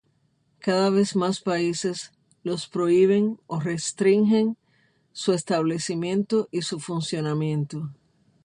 Cada 0.59 0.89
vez 0.89 1.15
más 1.15 1.41
países 1.41 2.11
los 2.41 2.67
prohíben 2.67 3.39
o 3.45 3.59
restringen 3.59 4.57
su 5.11 5.31
establecimiento 5.31 6.47
y 6.49 6.63
su 6.63 6.79
funcionamiento. 6.79 7.93